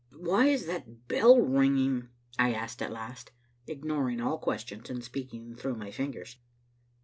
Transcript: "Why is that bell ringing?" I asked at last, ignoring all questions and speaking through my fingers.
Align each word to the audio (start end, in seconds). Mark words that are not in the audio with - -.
"Why 0.29 0.47
is 0.47 0.65
that 0.65 1.07
bell 1.07 1.39
ringing?" 1.39 2.07
I 2.39 2.53
asked 2.53 2.81
at 2.81 2.91
last, 2.91 3.29
ignoring 3.67 4.19
all 4.19 4.39
questions 4.39 4.89
and 4.89 5.03
speaking 5.03 5.53
through 5.53 5.75
my 5.75 5.91
fingers. 5.91 6.37